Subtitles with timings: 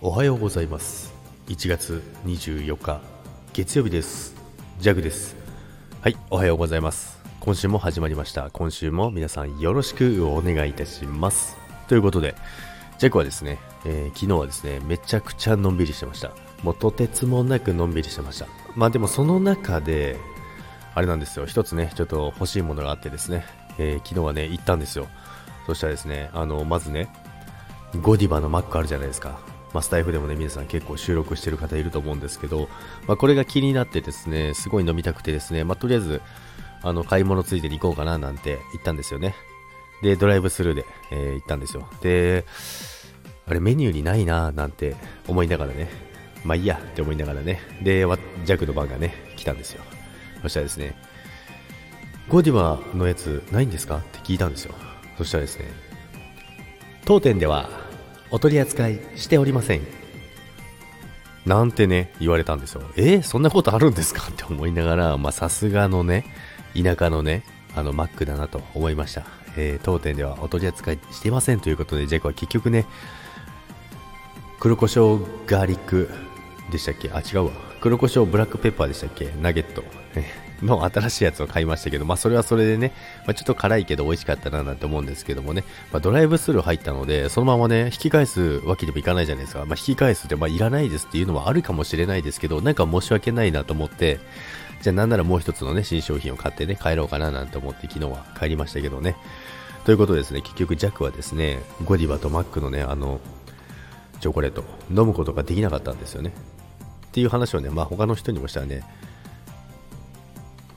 [0.00, 1.12] おはようございます。
[1.48, 3.00] 1月24日
[3.52, 4.36] 月曜日です。
[4.78, 5.34] ジャグです。
[6.02, 7.20] はいおはようございます。
[7.40, 8.48] 今週も始まりました。
[8.52, 11.56] 今週も皆さんよろしくお願いいたします。
[11.88, 12.36] ということで
[12.98, 16.30] ジャグはですね、えー、昨日はですねめちゃくちゃのんびりしてました。
[16.62, 18.46] もうとてつもなくのんびりしてました。
[18.76, 20.16] まあでもその中で
[20.94, 21.46] あれなんですよ。
[21.46, 23.44] 一つねちょっと欲しいものがあってですね、
[23.78, 25.08] えー、昨日はね行ったんですよ。
[25.66, 27.08] そしたらですねあのまずね
[28.00, 29.47] ゴディバのマックあるじゃないですか。
[29.72, 32.68] まあ、スタイフでもね、皆さん結構収録してる方いると思うんですけど、
[33.06, 36.22] まあ、これが気になってですね、すごい飲みたくてですね、まあ、とりあえず、
[36.82, 39.34] あの、買い物ついてに行こうかななんて言ったんですよね。
[40.02, 41.88] で、ドライブスルーで、えー、行ったんですよ。
[42.00, 42.44] で、
[43.46, 44.94] あれメニューにないななんて
[45.26, 45.90] 思いながらね、
[46.44, 49.82] まあいいやって思いながらね、で、ジャックの番がね、来たんですよ。
[50.42, 50.94] そしたらですね、
[52.28, 54.74] ゴディバのやつないんですかって聞いたんですよ。
[55.16, 55.64] そしたらですね、
[57.04, 57.70] 当店では
[58.30, 59.80] お取り扱いしておりません。
[61.46, 62.82] なんてね、言われたんですよ。
[62.96, 66.24] えー、そんなことあるんですかって思いながら、まさすがのね、
[66.74, 67.42] 田舎のね、
[67.74, 69.24] あのマックだなと思いました。
[69.56, 72.86] えー、当店ではお取り扱いしていませんということで、ジェイクは結局ね、
[74.60, 76.10] 黒胡椒ガーリック
[76.70, 77.10] でしたっけ？
[77.10, 77.67] あ、違うわ。
[77.80, 79.32] 黒胡椒ブラックペッパーでしたっけ？
[79.40, 79.82] ナゲット。
[80.62, 82.92] の新しいやつを買いましたけど、まあそれはそれでね、
[83.26, 85.62] まあ、ちょっと辛いけど美味しかったななんて思うんですけどもね、
[85.92, 89.64] まあ、ドライブスルー入ったので、そのままね、引き返すわけにもいかないじゃないですか。
[89.64, 94.18] まあ引き返すって、まあいらないですっていうのはあるかもしれないですけど、なんか申し訳ないなと思って、
[94.82, 99.14] じゃあなんならもう一つのね、新商品を買ってね、帰ろうかななんて思って昨日は帰りましたけどね。
[99.84, 103.20] ということですね、結局ジャックはですね、ゴディバとマックのね、あの、
[104.20, 106.32] チョコレート、飲むことができなかったんですよね。
[107.08, 108.82] っていう話をね、まあ他の人にもしたらね、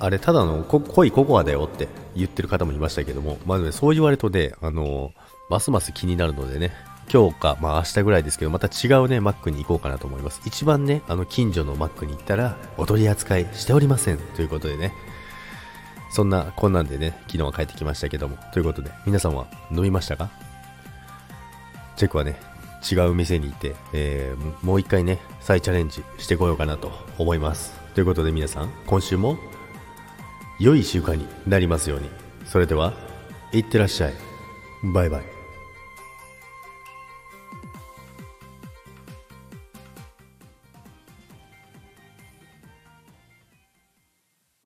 [0.00, 5.12] あれただの濃いココアだよって言ってる方もいましたけども、まあ、ね、そう言われるとね、あの
[5.48, 6.72] ますます気になるのでね、
[7.12, 10.40] 今日か、まあ明日ぐらいですけど、また違うね、マックに行こうかなと思います。
[10.44, 14.18] 一番ね、あの近所のマックに行ったら、お取り扱いしておりません。
[14.18, 14.92] ということでね、
[16.10, 20.30] そんな、こんなんでね、昨日は帰ってきましたけども、ということで、皆さんは飲みましたか？
[21.96, 22.36] チェックはね、
[22.90, 27.72] 違う店に行って、えー、もう一回ね、再チャレンジしてこようかなと思います。
[27.94, 29.38] ということで皆さん、今週も
[30.60, 32.08] 良い週間になりますように。
[32.44, 32.92] それでは、
[33.52, 34.14] いってらっしゃい。
[34.92, 35.33] バイバイ。